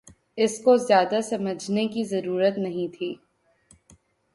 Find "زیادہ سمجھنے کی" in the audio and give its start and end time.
0.77-2.03